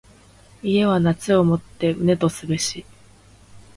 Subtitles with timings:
[0.63, 2.83] 家は夏をもって旨とすべし。